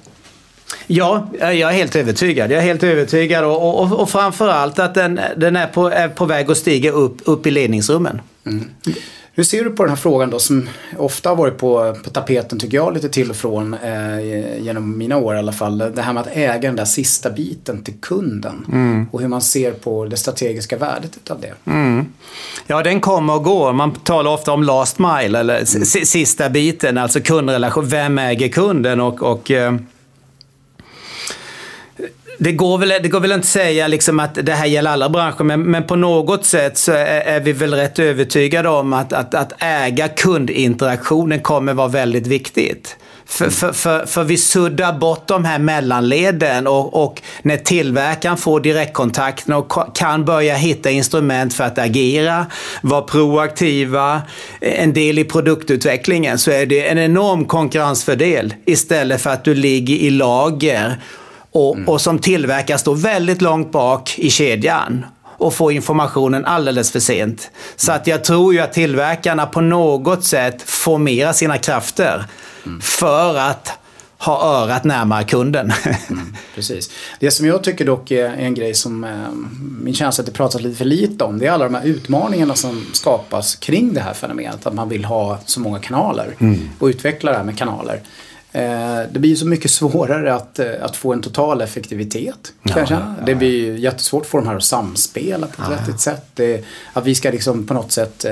[0.87, 2.51] Ja, jag är helt övertygad.
[2.51, 6.25] Jag är helt övertygad och, och, och framförallt att den, den är, på, är på
[6.25, 8.21] väg att stiga upp, upp i ledningsrummen.
[8.45, 8.65] Mm.
[9.37, 12.59] Hur ser du på den här frågan då som ofta har varit på, på tapeten
[12.59, 15.77] tycker jag lite till och från eh, genom mina år i alla fall.
[15.77, 19.07] Det här med att äga den där sista biten till kunden mm.
[19.11, 21.71] och hur man ser på det strategiska värdet utav det.
[21.71, 22.05] Mm.
[22.67, 23.73] Ja, den kommer och går.
[23.73, 25.85] Man talar ofta om last mile eller mm.
[25.85, 27.87] sista biten, alltså kundrelation.
[27.87, 29.01] Vem äger kunden?
[29.01, 29.75] och, och eh,
[32.37, 35.09] det går, väl, det går väl inte att säga liksom att det här gäller alla
[35.09, 39.13] branscher, men, men på något sätt så är, är, vi väl rätt övertygade om att,
[39.13, 42.97] att, att äga kundinteraktionen kommer vara väldigt viktigt.
[43.25, 48.59] För, för, för, för, vi suddar bort de här mellanleden och, och när tillverkaren får
[48.59, 52.45] direktkontakten och kan börja hitta instrument för att agera,
[52.81, 54.21] vara proaktiva,
[54.61, 59.95] en del i produktutvecklingen, så är det en enorm konkurrensfördel istället för att du ligger
[59.95, 60.97] i lager
[61.57, 61.89] och, mm.
[61.89, 65.05] och som tillverkare står väldigt långt bak i kedjan
[65.37, 67.51] och får informationen alldeles för sent.
[67.75, 72.25] Så att jag tror ju att tillverkarna på något sätt formerar sina krafter
[72.65, 72.81] mm.
[72.81, 73.71] för att
[74.17, 75.71] ha örat närmare kunden.
[76.09, 76.89] mm, precis.
[77.19, 79.09] Det som jag tycker dock är en grej som eh,
[79.81, 81.39] min känsla att det pratas lite för lite om.
[81.39, 84.67] Det är alla de här utmaningarna som skapas kring det här fenomenet.
[84.67, 86.69] Att man vill ha så många kanaler mm.
[86.79, 88.01] och utveckla det här med kanaler.
[88.51, 92.53] Eh, det blir ju så mycket svårare att, eh, att få en total effektivitet.
[92.63, 95.99] Ja, ja, Det blir jättesvårt att få de här att samspela på ett ja, vettigt
[95.99, 96.25] sätt.
[96.33, 98.31] Det, att vi ska liksom på något sätt eh,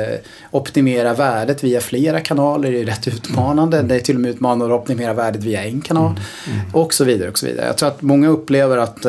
[0.51, 3.77] optimera värdet via flera kanaler är rätt utmanande.
[3.77, 3.87] Mm.
[3.87, 6.19] Det är till och med utmanande att optimera värdet via en kanal.
[6.47, 6.59] Mm.
[6.59, 6.75] Mm.
[6.75, 7.29] Och så vidare.
[7.29, 7.65] och så vidare.
[7.65, 9.01] Jag tror att många upplever att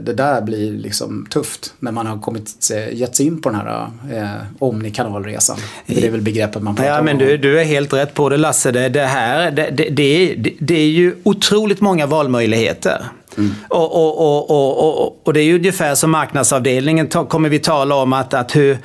[0.00, 3.90] det där blir liksom tufft när man har kommit, gett sig in på den här
[4.12, 5.56] eh, omnikanalresan.
[5.86, 7.04] Det är väl begreppet man pratar ja, om.
[7.04, 8.70] Men du, du är helt rätt på det Lasse.
[8.70, 13.04] Det, det här, det, det, det, det är ju otroligt många valmöjligheter.
[13.38, 13.54] Mm.
[13.68, 18.34] Och, och, och, och, det är ju ungefär som marknadsavdelningen kommer vi tala om att,
[18.34, 18.78] att hur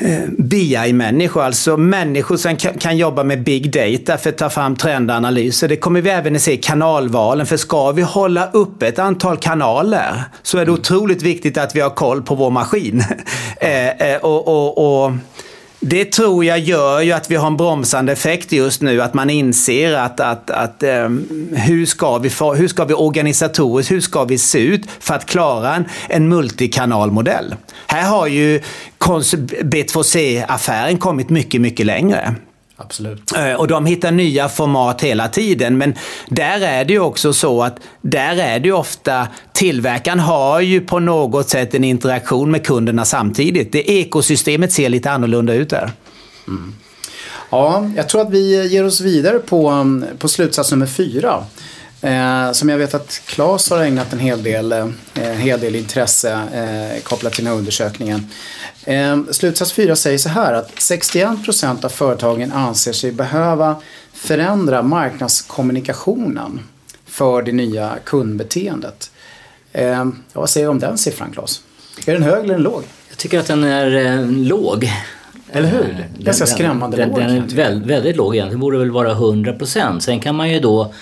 [0.00, 5.68] eh, BI-människor, alltså människor som kan, jobba med big data för att ta fram trendanalyser.
[5.68, 7.46] Det kommer vi även att se i kanalvalen.
[7.46, 10.80] För ska vi hålla upp ett antal kanaler så är det mm.
[10.80, 13.04] otroligt viktigt att vi har koll på vår maskin.
[13.60, 15.12] eh, och, och, och
[15.80, 19.02] det tror jag gör ju att vi har en bromsande effekt just nu.
[19.02, 24.00] Att man inser att, att, att um, hur, ska vi hur ska vi organisatoriskt, hur
[24.00, 27.54] ska vi se ut för att klara en, en multikanalmodell?
[27.86, 28.60] Här har ju
[29.62, 32.34] B2C-affären kommit mycket, mycket längre.
[32.80, 33.36] Absolut.
[33.36, 35.78] Eh, och de hittar nya format hela tiden.
[35.78, 35.94] Men
[36.28, 40.80] där är det ju också så att där är det ju ofta tillverkaren har ju
[40.80, 43.72] på något sätt en interaktion med kunderna samtidigt.
[43.72, 45.90] Det ekosystemet ser lite annorlunda ut där.
[46.48, 46.74] Mm.
[47.50, 49.86] Ja, jag tror att vi ger oss vidare på,
[50.18, 51.44] på slutsats nummer fyra.
[52.00, 56.32] Eh, som jag vet att Claes har ägnat en hel del, eh, hel del intresse
[56.32, 58.26] eh, kopplat till den här undersökningen.
[58.84, 63.76] Eh, slutsats 4 säger så här att 61% av företagen anser sig behöva
[64.12, 66.60] förändra marknadskommunikationen
[67.06, 69.10] för det nya kundbeteendet.
[69.72, 71.62] Eh, vad säger du om den siffran Claes?
[72.06, 72.82] Är den hög eller den låg?
[73.08, 74.92] Jag tycker att den är eh, låg.
[75.52, 76.08] Eller hur?
[76.18, 77.18] Ganska skrämmande den, låg.
[77.18, 78.58] Den är väldigt, väldigt låg egentligen.
[78.58, 80.00] Det borde väl vara 100%.
[80.00, 80.94] Sen kan man ju då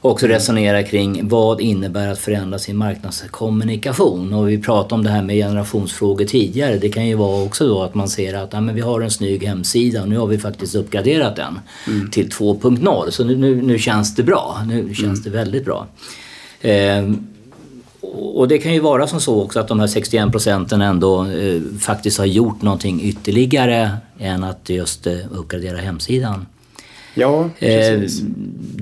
[0.00, 4.34] också resonera kring vad innebär att förändra sin marknadskommunikation.
[4.34, 6.78] Och vi pratade om det här med generationsfrågor tidigare.
[6.78, 9.10] Det kan ju vara också då att man ser att ja, men vi har en
[9.10, 12.10] snygg hemsida och nu har vi faktiskt uppgraderat den mm.
[12.10, 13.10] till 2.0.
[13.10, 14.62] Så nu, nu, nu, känns det bra.
[14.66, 15.22] Nu känns mm.
[15.22, 15.86] det väldigt bra.
[16.60, 17.10] Eh,
[18.12, 21.60] och det kan ju vara som så också att de här 61 procenten ändå eh,
[21.80, 26.46] faktiskt har gjort någonting ytterligare än att just eh, uppgradera hemsidan.
[27.20, 28.20] Ja, precis.
[28.20, 28.26] Eh,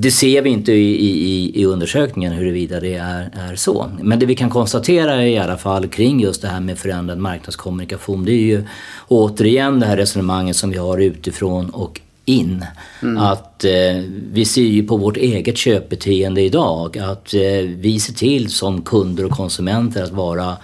[0.00, 3.90] det ser vi inte i, i, i undersökningen huruvida det är, är så.
[4.02, 8.24] Men det vi kan konstatera i alla fall kring just det här med förändrad marknadskommunikation
[8.24, 8.64] det är ju
[9.08, 12.64] återigen det här resonemanget som vi har utifrån och in.
[13.02, 13.18] Mm.
[13.18, 17.40] Att eh, vi ser ju på vårt eget köpbeteende idag att eh,
[17.76, 20.56] vi ser till som kunder och konsumenter att vara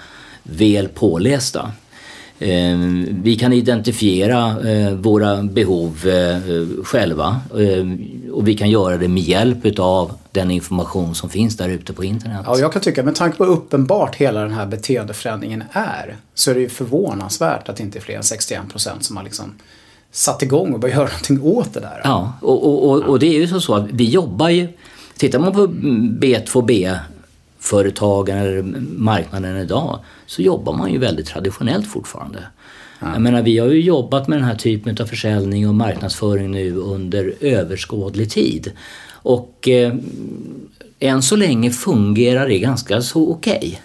[0.43, 1.73] väl pålästa.
[2.45, 2.79] Eh,
[3.23, 7.41] vi kan identifiera eh, våra behov eh, själva
[8.33, 12.05] och vi kan göra det med hjälp av den information som finns där ute på
[12.05, 12.41] internet.
[12.47, 16.51] Ja, jag kan tycka med tanke på hur uppenbart hela den här beteendeförändringen är så
[16.51, 19.55] är det ju förvånansvärt att det inte är fler än 61 procent som har liksom
[20.13, 22.01] satt igång och börjat göra någonting åt det där.
[22.05, 24.69] Ja, och, och, och, och det är ju så att vi jobbar ju...
[25.17, 26.99] Tittar man på B2B
[27.65, 28.63] företagen eller
[28.99, 32.39] marknaden idag så jobbar man ju väldigt traditionellt fortfarande.
[33.01, 33.13] Ja.
[33.13, 36.77] Jag menar, vi har ju jobbat med den här typen av försäljning och marknadsföring nu
[36.77, 38.73] under överskådlig tid.
[39.13, 39.95] Och eh,
[40.99, 43.57] än så länge fungerar det ganska så okej.
[43.57, 43.77] Okay.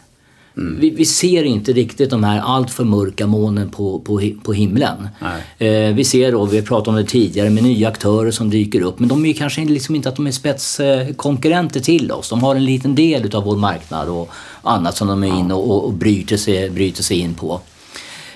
[0.59, 0.79] Mm.
[0.79, 5.09] Vi, vi, ser inte riktigt de här alltför mörka molnen på, på, på himlen.
[5.57, 8.81] Eh, vi ser då, vi har pratat om det tidigare, med nya aktörer som dyker
[8.81, 8.99] upp.
[8.99, 12.29] Men de är kanske liksom inte att de är spetskonkurrenter till oss.
[12.29, 14.29] De har en liten del av vår marknad och
[14.61, 17.61] annat som de är inne och, och bryter, sig, bryter sig in på.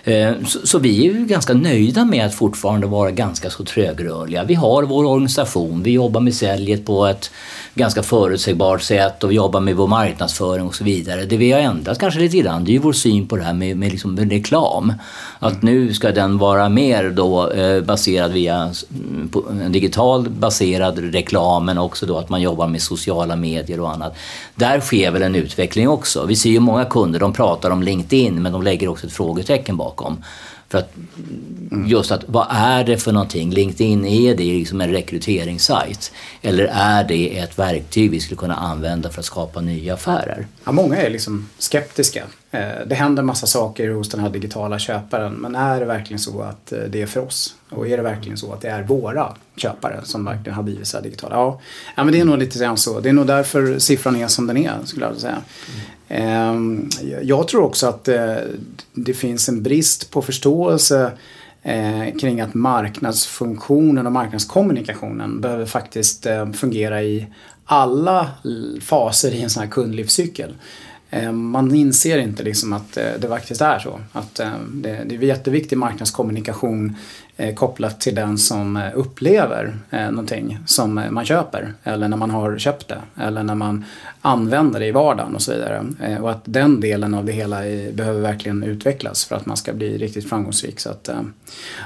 [0.06, 4.44] Eh, så, vi är ju ganska nöjda med att fortfarande vara ganska så trögrörliga.
[4.44, 7.32] Vi har vår organisation, vi jobbar med säljet på ett
[7.76, 11.26] ganska förutsägbart sätt och vi jobbar med vår marknadsföring och så vidare.
[11.26, 13.54] Det vi har ändrat kanske lite grann det är ju vår syn på det här
[13.54, 14.94] med, med, liksom, med reklam.
[15.40, 21.00] Att nu ska den vara mer då eh, baserad via mm, en eh, digital baserad
[21.00, 24.16] reklam men också då att man jobbar med sociala medier och annat.
[24.56, 26.26] Där sker väl en utveckling också.
[26.26, 29.78] Vi ser ju många kunder, de pratar om LinkedIn men de lägger också ett frågetecken
[29.78, 29.93] bakom.
[30.70, 30.94] För att
[31.88, 33.52] just att vad är det för någonting?
[33.52, 36.12] LinkedIn, är det liksom en rekryteringssajt?
[36.42, 40.48] Eller är det ett verktyg vi skulle kunna använda för att skapa nya affärer?
[40.64, 42.24] Ja, många är liksom skeptiska.
[42.54, 46.42] Eh, det händer massa saker hos den här digitala köparen men är det verkligen så
[46.42, 47.56] att eh, det är för oss?
[47.70, 50.98] Och är det verkligen så att det är våra köpare som verkligen har blivit så
[50.98, 51.36] här digitala?
[51.36, 51.62] Ja,
[51.96, 53.00] ja men det är nog lite grann så.
[53.00, 55.42] Det är nog därför siffran är som den är skulle jag säga.
[56.08, 56.90] Mm.
[57.22, 58.36] Jag tror också att eh,
[58.94, 61.12] det finns en brist på förståelse
[62.20, 67.28] kring att marknadsfunktionen och marknadskommunikationen behöver faktiskt fungera i
[67.66, 68.30] alla
[68.82, 70.54] faser i en sån här kundlivscykel.
[71.14, 74.00] Eh, man inser inte liksom att eh, det faktiskt är så.
[74.12, 76.96] Att eh, det är jätteviktig marknadskommunikation
[77.56, 81.74] kopplat till den som upplever någonting som man köper.
[81.84, 83.02] Eller när man har köpt det.
[83.22, 83.86] Eller när man
[84.22, 85.86] använder det i vardagen och så vidare.
[86.22, 87.62] Och att den delen av det hela
[87.94, 90.80] behöver verkligen utvecklas för att man ska bli riktigt framgångsrik.
[90.80, 91.10] Så att,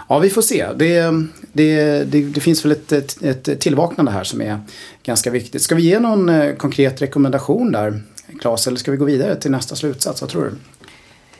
[0.09, 0.67] ja, vi får se.
[0.75, 1.11] Det,
[1.53, 4.59] det, det, det finns väl ett, ett, ett tillvaknande här som är
[5.03, 5.61] ganska viktigt.
[5.61, 8.01] Ska vi ge någon konkret rekommendation där
[8.39, 10.21] Claes, eller ska vi gå vidare till nästa slutsats?
[10.21, 10.51] Vad tror du?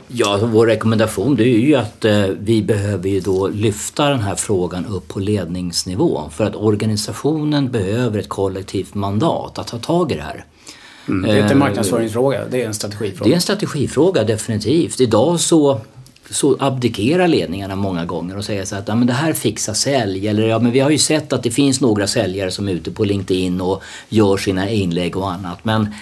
[0.08, 4.20] Ja, alltså vår rekommendation det är ju att eh, vi behöver ju då lyfta den
[4.20, 10.12] här frågan upp på ledningsnivå för att organisationen behöver ett kollektivt mandat att ta tag
[10.12, 10.46] i det här.
[11.08, 13.30] Mm, det är inte en eh, marknadsföringsfråga, det är en strategifråga.
[13.30, 15.02] Det är en strategifråga definitivt.
[15.02, 15.82] Idag så
[16.30, 20.28] så abdikerar ledningarna många gånger och säger så att ja, men det här fixar sälj.
[20.28, 22.92] Eller ja, men vi har ju sett att det finns några säljare som är ute
[22.92, 25.66] på LinkedIn och gör sina inlägg och annat.
[25.66, 25.94] Men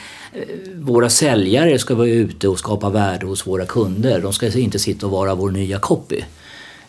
[0.76, 4.22] våra säljare ska vara ute och skapa värde hos våra kunder.
[4.22, 6.22] De ska inte sitta och vara vår nya copy.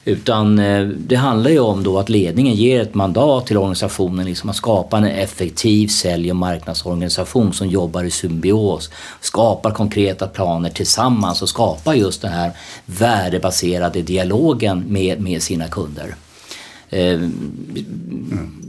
[0.04, 4.50] Utan eh, det handlar ju om då att ledningen ger ett mandat till organisationen liksom
[4.50, 11.42] att skapa en effektiv sälj och marknadsorganisation som jobbar i symbios, skapar konkreta planer tillsammans
[11.42, 12.50] och skapar just den här
[12.87, 16.14] värdebaserade dialogen med, med sina kunder
[16.90, 17.20] eh,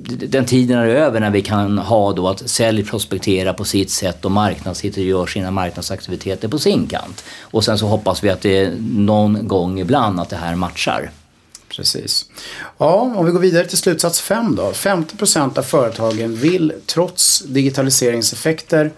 [0.07, 4.25] den tiden är över när vi kan ha då att sälj prospektera på sitt sätt
[4.25, 7.23] och marknad sitter och gör sina marknadsaktiviteter på sin kant.
[7.41, 11.11] Och sen så hoppas vi att det någon gång ibland att det här matchar.
[11.69, 12.25] Precis.
[12.77, 14.71] Ja, om vi går vidare till slutsats 5 då.
[14.71, 18.91] 50% av företagen vill trots digitaliseringseffekter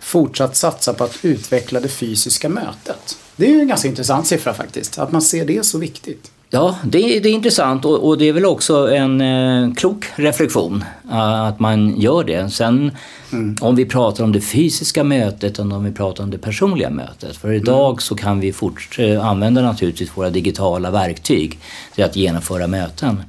[0.00, 3.18] fortsatt satsa på att utveckla det fysiska mötet.
[3.36, 6.30] Det är ju en ganska intressant siffra faktiskt, att man ser det så viktigt.
[6.54, 10.84] Ja, det, det är intressant och, och, det är väl också en eh, klok reflektion
[11.10, 12.50] uh, att man gör det.
[12.50, 12.90] Sen
[13.32, 13.56] mm.
[13.60, 17.36] om vi pratar om det fysiska mötet och om vi pratar om det personliga mötet.
[17.36, 17.98] För idag mm.
[17.98, 21.58] så kan vi fort, uh, använda naturligtvis våra digitala verktyg
[21.94, 23.22] till att genomföra möten.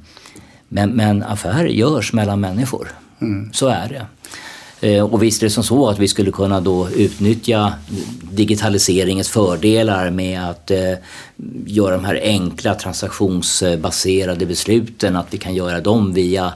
[0.68, 2.88] Men, men affärer görs mellan människor.
[3.20, 3.52] Mm.
[3.52, 4.06] Så är det.
[4.84, 7.72] Eh, och visst är det som så att vi skulle kunna då utnyttja
[8.32, 10.94] digitaliseringens fördelar med att eh,
[11.66, 16.52] göra de här enkla transaktionsbaserade besluten, att vi kan göra dem via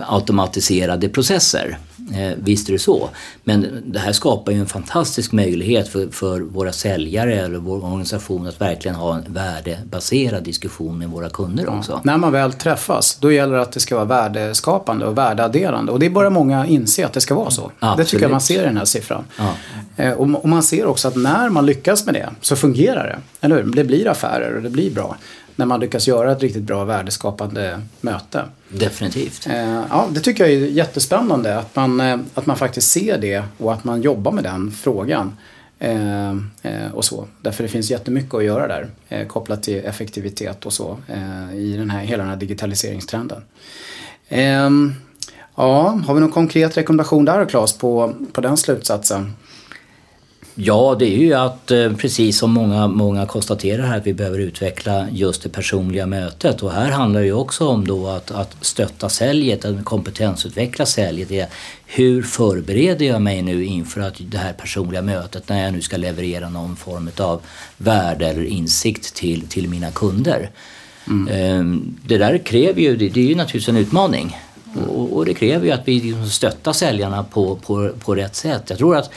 [0.00, 1.78] automatiserade processer.
[2.14, 3.10] Eh, visst är det så.
[3.44, 8.46] Men det här skapar ju en fantastisk möjlighet för, för våra säljare eller vår organisation
[8.46, 11.92] att verkligen ha en värdebaserad diskussion med våra kunder också.
[11.92, 12.00] Ja.
[12.04, 15.92] När man väl träffas, då gäller det att det ska vara värdeskapande och värdeadderande.
[15.92, 17.72] Och det börjar många inse att det ska vara så.
[17.78, 17.96] Absolut.
[17.96, 19.24] Det tycker jag man ser i den här siffran.
[19.38, 19.54] Ja.
[19.96, 23.46] Eh, och, och man ser också att när man lyckas med det så fungerar det.
[23.46, 23.72] Eller hur?
[23.72, 25.16] Det blir affärer och det blir bra
[25.58, 28.44] när man lyckas göra ett riktigt bra värdeskapande möte.
[28.68, 29.46] Definitivt.
[29.46, 33.42] Eh, ja, det tycker jag är jättespännande att man, eh, att man faktiskt ser det
[33.58, 35.36] och att man jobbar med den frågan.
[35.78, 36.30] Eh,
[36.62, 37.26] eh, och så.
[37.42, 41.76] Därför det finns jättemycket att göra där eh, kopplat till effektivitet och så eh, i
[41.76, 43.42] den här, hela den här digitaliseringstrenden.
[44.28, 44.94] Ehm,
[45.54, 49.32] ja, har vi någon konkret rekommendation där Claes på, på den slutsatsen?
[50.60, 54.38] Ja, det är ju att eh, precis som många, många konstaterar här att vi behöver
[54.38, 58.56] utveckla just det personliga mötet och här handlar det ju också om då att, att
[58.60, 61.28] stötta säljet, att kompetensutveckla säljet.
[61.28, 61.48] Det är
[61.86, 65.96] hur förbereder jag mig nu inför att det här personliga mötet när jag nu ska
[65.96, 67.40] leverera någon form av
[67.76, 70.50] värde eller insikt till, till mina kunder.
[71.06, 71.28] Mm.
[71.32, 74.36] Ehm, det där kräver ju, det är ju naturligtvis en utmaning.
[74.88, 78.62] Och, och det kräver ju att vi liksom stöttar säljarna på, på, på rätt sätt.
[78.68, 79.10] Jag tror att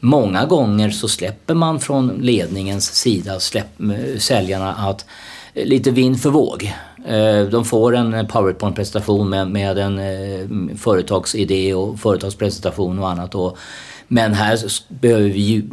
[0.00, 5.06] Många gånger så släpper man från ledningens sida, släpp, eh, säljarna, att
[5.54, 6.74] eh, lite vind för våg.
[7.06, 13.34] Eh, de får en powerpoint-presentation med, med en företagsidé och företagspresentation och annat.
[13.34, 13.58] Och,
[14.08, 15.64] men här behöver vi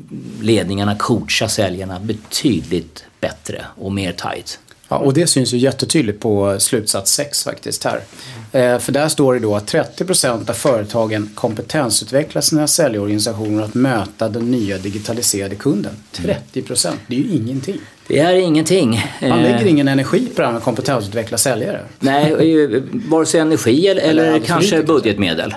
[0.41, 4.59] ledningarna coacha säljarna betydligt bättre och mer tight.
[4.93, 8.01] Ja, och det syns ju jättetydligt på slutsats 6 faktiskt här.
[8.51, 14.29] Eh, för där står det då att 30% av företagen kompetensutvecklar sina säljorganisationer att möta
[14.29, 15.91] den nya digitaliserade kunden.
[16.13, 17.77] 30% det är ju ingenting.
[18.07, 19.01] Det är ingenting.
[19.21, 21.79] Man lägger eh, ingen energi på det här med kompetensutveckla säljare.
[21.99, 25.55] Nej, vare sig energi eller, eller kanske budgetmedel.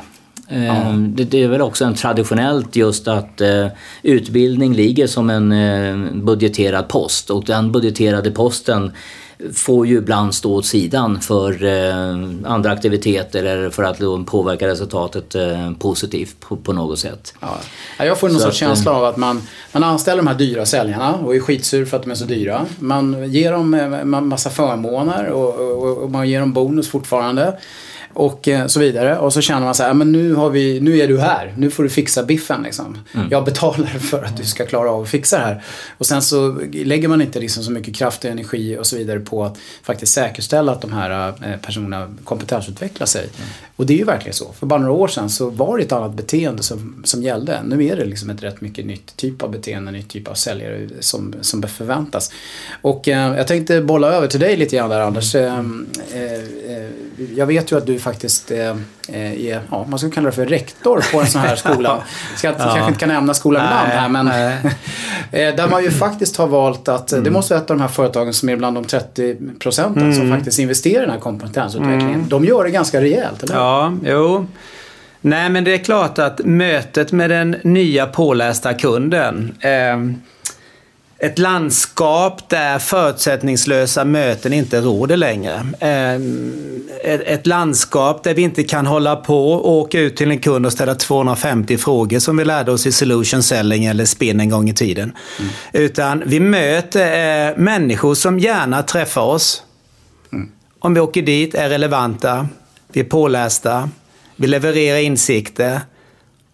[0.48, 0.56] Ja.
[0.56, 3.66] Eh, det, det, är väl också en traditionellt just att eh,
[4.02, 8.92] utbildning ligger som en budgeterad post och den budgeterade posten
[9.54, 15.34] får ju ibland stå åt sidan för eh, andra aktiviteter eller för att påverka resultatet
[15.34, 17.34] eh, positivt på, på, något sätt.
[17.40, 17.58] Ja.
[18.04, 21.36] Jag får någon sorts känsla av att man, man anställer de här dyra säljarna och
[21.36, 22.66] är skitsur för att de är så dyra.
[22.78, 27.58] Man ger dem eh, massa förmåner och, och, och man ger dem bonus fortfarande
[28.16, 29.18] och eh, så vidare.
[29.18, 31.70] Och så känner man så här, men nu, har vi, nu är du här, nu
[31.70, 32.62] får du fixa biffen.
[32.62, 32.98] Liksom.
[33.14, 33.26] Mm.
[33.30, 35.62] Jag betalar för att du ska klara av att fixa det här.
[35.98, 39.20] Och sen så lägger man inte liksom så mycket kraft och energi och så vidare
[39.20, 43.22] på att faktiskt säkerställa att de här eh, personerna kompetensutvecklar sig.
[43.22, 43.48] Mm.
[43.76, 44.52] Och det är ju verkligen så.
[44.52, 47.62] För bara några år sedan så var det ett annat beteende som, som gällde.
[47.64, 50.88] Nu är det liksom ett rätt mycket nytt typ av beteende, nytt typ av säljare
[51.00, 52.32] som, som förväntas.
[52.82, 55.34] Och eh, jag tänkte bolla över till dig lite grann där Anders.
[55.34, 55.58] Eh,
[56.14, 56.86] eh,
[57.36, 58.70] jag vet ju att du faktiskt eh,
[59.08, 61.88] eh, är, ja, man ska kalla det för rektor på en sån här skola.
[62.30, 62.54] Jag ska, ja.
[62.54, 64.26] kanske inte kan nämna skolan vid namn här men
[65.30, 67.24] eh, där man ju faktiskt har valt att, mm.
[67.24, 70.14] det måste vara ett av de här företagen som är bland de 30 procenten mm.
[70.14, 72.14] som faktiskt investerar i den här kompetensutvecklingen.
[72.14, 72.28] Mm.
[72.28, 74.46] De gör det ganska rejält, eller Ja, jo.
[75.20, 79.96] Nej men det är klart att mötet med den nya pålästa kunden eh,
[81.18, 85.66] ett landskap där förutsättningslösa möten inte råder längre.
[87.04, 90.72] Ett landskap där vi inte kan hålla på och åka ut till en kund och
[90.72, 94.74] ställa 250 frågor som vi lärde oss i solution selling eller spin en gång i
[94.74, 95.12] tiden.
[95.38, 95.50] Mm.
[95.72, 99.62] Utan vi möter eh, människor som gärna träffar oss.
[100.32, 100.50] Mm.
[100.78, 102.48] Om vi åker dit, är relevanta,
[102.92, 103.90] vi är pålästa,
[104.36, 105.80] vi levererar insikter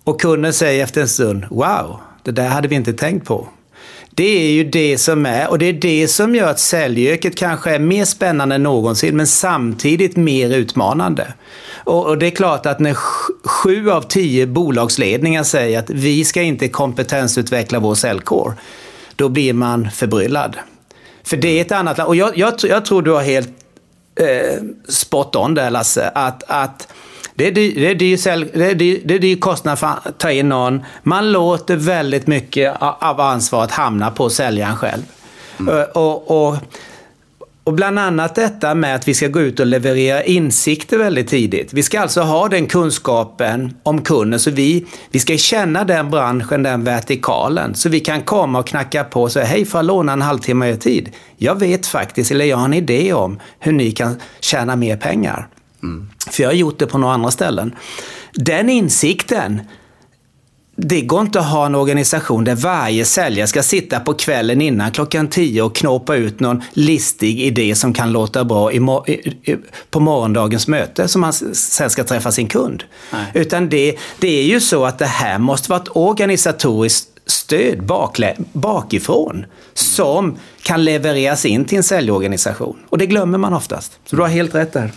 [0.05, 3.48] och kunden säger efter en stund Wow, det där hade vi inte tänkt på.
[4.14, 7.75] Det är ju det som är, och det är det som gör att säljyrket kanske
[7.75, 11.33] är mer spännande än någonsin, men samtidigt mer utmanande.
[11.85, 12.94] Och, och det är klart att när
[13.44, 18.55] sju av tio bolagsledningar säger att vi ska inte kompetensutveckla vår säljkår,
[19.16, 20.57] då blir man förbryllad.
[21.25, 23.51] För det är ett annat Och jag, jag, jag tror du har helt
[24.20, 26.88] eh, spot on där Lasse, att, att
[27.35, 30.18] det är, dyr, det, är dyr, det, är dyr, det är dyr kostnad för att
[30.18, 30.83] ta in någon.
[31.03, 35.03] Man låter väldigt mycket av ansvaret hamna på säljaren själv.
[35.61, 35.85] Mm.
[35.95, 36.57] Och, och,
[37.64, 41.73] och bland annat detta med att vi ska gå ut och leverera insikter väldigt tidigt.
[41.73, 46.62] Vi ska alltså ha den kunskapen om kunden, så vi, vi ska känna den branschen,
[46.62, 50.12] den vertikalen, så vi kan komma och knacka på och säga hej, får jag låna
[50.12, 51.11] en halvtimme av er tid?
[51.37, 55.49] Jag vet faktiskt, eller jag har en idé om hur ni kan tjäna mer pengar.
[55.83, 56.09] Mm.
[56.31, 57.75] För jag har gjort det på några andra ställen.
[58.35, 59.61] Den insikten,
[60.77, 64.90] det går inte att ha en organisation där varje säljare ska sitta på kvällen innan
[64.90, 69.57] klockan 10 och knåpa ut någon listig idé som kan låta bra i, i,
[69.90, 72.85] på morgondagens möte som man sen ska träffa sin kund.
[73.12, 73.27] Nej.
[73.35, 78.37] Utan det, det är ju så att det här måste vara ett organisatoriskt stöd baklä,
[78.53, 82.79] bakifrån som kan levereras in till en säljorganisation.
[82.88, 83.99] Och det glömmer man oftast.
[84.05, 84.92] Så du har helt rätt där.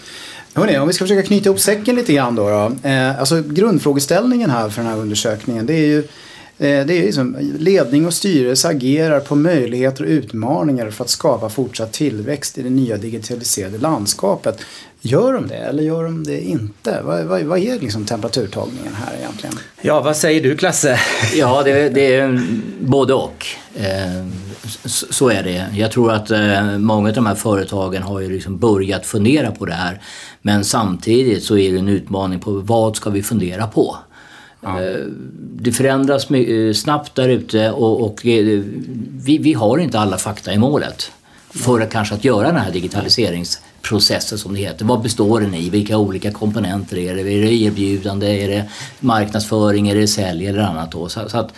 [0.57, 2.49] Hörrni, om vi ska försöka knyta ihop säcken lite grann då.
[2.49, 2.89] då.
[2.89, 6.03] Eh, alltså grundfrågeställningen här för den här undersökningen det är ju
[6.57, 11.93] det är liksom, ledning och styrelse agerar på möjligheter och utmaningar för att skapa fortsatt
[11.93, 14.61] tillväxt i det nya digitaliserade landskapet.
[15.01, 17.01] Gör de det eller gör de det inte?
[17.03, 19.55] Vad, vad, vad är liksom temperaturtagningen här egentligen?
[19.81, 20.99] Ja, vad säger du Klasse?
[21.35, 22.47] Ja, det, det är
[22.79, 23.45] både och.
[24.65, 25.65] Eh, så är det.
[25.73, 29.65] Jag tror att eh, många av de här företagen har ju liksom börjat fundera på
[29.65, 30.01] det här.
[30.41, 33.97] Men samtidigt så är det en utmaning på vad ska vi fundera på?
[34.61, 34.81] Ja.
[34.81, 34.97] Eh,
[35.55, 36.27] det förändras
[36.75, 41.11] snabbt där ute och, och vi, vi har inte alla fakta i målet
[41.49, 44.85] för att kanske att göra den här digitaliserings processen som det heter.
[44.85, 45.69] Vad består den i?
[45.69, 47.21] Vilka olika komponenter är det?
[47.21, 48.43] Är det erbjudande?
[48.43, 48.63] Är det
[48.99, 49.89] marknadsföring?
[49.89, 50.91] Är det sälj eller annat?
[50.91, 51.09] Då?
[51.09, 51.53] Så, så att,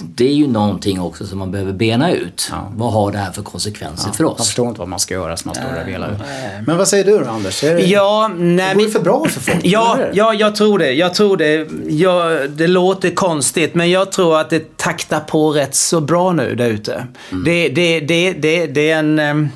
[0.00, 2.48] det är ju någonting också som man behöver bena ut.
[2.50, 2.72] Ja.
[2.76, 4.38] Vad har det här för konsekvenser ja, för oss?
[4.38, 6.18] Man förstår inte vad man ska göra så man står och velar ut.
[6.66, 7.64] Men vad säger du då Anders?
[7.64, 9.60] Är det, ja, nej, går det för bra för folk?
[9.64, 10.92] Ja, ja jag tror det.
[10.92, 11.68] Jag tror det.
[11.88, 16.54] Jag, det låter konstigt men jag tror att det taktar på rätt så bra nu
[16.54, 17.06] där ute.
[17.30, 17.44] Mm.
[17.44, 19.50] Det, det, det, det, det är en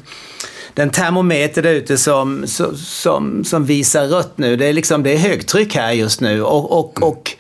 [0.75, 2.47] den termometer där ute som,
[2.77, 4.57] som, som visar rött nu.
[4.57, 6.43] Det är, liksom, det är högtryck här just nu.
[6.43, 7.33] Och, och, och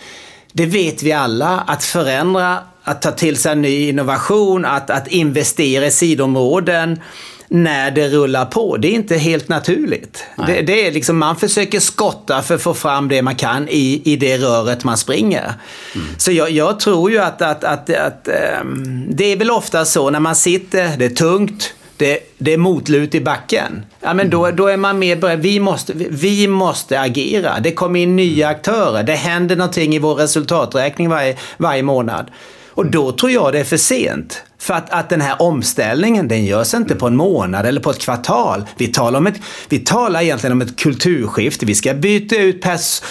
[0.52, 5.86] det vet vi alla, att förändra, att ta till sig ny innovation, att, att investera
[5.86, 7.00] i sidområden
[7.48, 8.76] när det rullar på.
[8.76, 10.24] Det är inte helt naturligt.
[10.46, 14.02] Det, det, är liksom, man försöker skotta för att få fram det man kan i,
[14.04, 15.54] i det röret man springer.
[15.94, 16.06] Mm.
[16.18, 18.28] Så jag, jag, tror ju att, att, att, att
[18.62, 22.58] um, det är väl ofta så när man sitter, det är tungt, det, det är
[22.58, 23.86] motlut i backen.
[24.00, 25.40] Ja, men då, då är man mer beredd.
[25.40, 27.60] Vi måste, vi måste agera.
[27.60, 29.02] Det kommer in nya aktörer.
[29.02, 32.30] Det händer någonting i vår resultaträkning varje, varje månad.
[32.68, 34.42] Och då tror jag det är för sent.
[34.58, 37.98] För att, att den här omställningen, den görs inte på en månad eller på ett
[37.98, 38.64] kvartal.
[38.76, 41.66] Vi talar, om ett, vi talar egentligen om ett kulturskifte.
[41.66, 43.02] Vi ska byta ut pers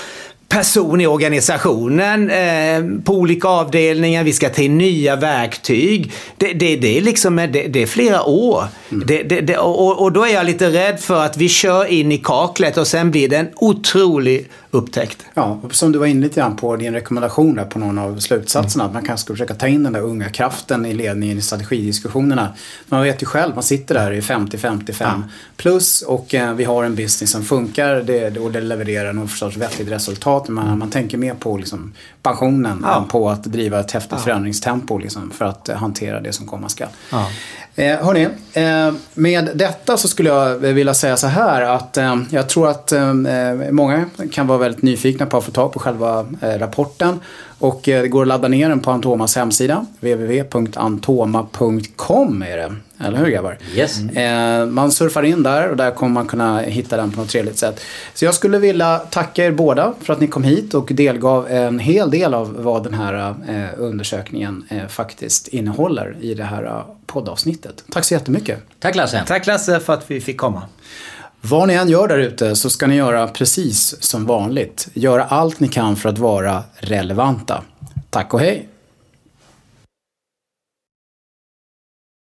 [0.51, 4.23] person i organisationen eh, på olika avdelningar.
[4.23, 6.13] Vi ska in nya verktyg.
[6.37, 8.63] Det, det, det är, liksom, det, det, är flera år.
[8.91, 9.07] Mm.
[9.07, 12.77] Det, och, och, då är jag lite rädd för att vi kör in i kaklet
[12.77, 15.25] och sen blir det en otrolig upptäckt.
[15.33, 18.83] Ja, som du var inne lite grann på din rekommendation där på någon av slutsatserna.
[18.83, 18.89] Mm.
[18.89, 22.53] Att man kanske ska försöka ta in den där unga kraften i ledningen i strategidiskussionerna.
[22.89, 25.21] Man vet ju själv, man sitter där i 50-55 ja.
[25.57, 29.57] plus och eh, vi har en business som funkar det, och det levererar någon sorts
[29.57, 30.40] vettigt resultat.
[30.49, 32.97] Man, man tänker mer på liksom, pensionen ja.
[32.97, 34.17] än på att driva ett häftigt ja.
[34.17, 36.87] förändringstempo liksom, för att eh, hantera det som komma skall.
[37.11, 37.27] Ja.
[37.75, 42.49] Eh, hörni, eh, med detta så skulle jag vilja säga så här att eh, jag
[42.49, 43.13] tror att eh,
[43.71, 47.19] många kan vara väldigt nyfikna på att få tag på själva eh, rapporten.
[47.61, 49.85] Och eh, det går att ladda ner den på Antomas hemsida.
[49.99, 52.75] www.antoma.com är det.
[52.99, 53.57] Eller hur grabbar?
[53.75, 53.99] Yes.
[53.99, 54.73] Mm.
[54.73, 57.81] man surfar in där och där kommer man kunna hitta den på något trevligt sätt.
[58.13, 61.79] Så jag skulle vilja tacka er båda för att ni kom hit och delgav en
[61.79, 63.35] hel del av vad den här
[63.77, 67.83] undersökningen faktiskt innehåller i det här poddavsnittet.
[67.91, 68.59] Tack så jättemycket.
[68.79, 69.23] Tack Lasse.
[69.27, 70.61] Tack Lasse för att vi fick komma.
[71.43, 74.87] Vad ni än gör där ute så ska ni göra precis som vanligt.
[74.93, 77.63] Göra allt ni kan för att vara relevanta.
[78.09, 78.70] Tack och hej!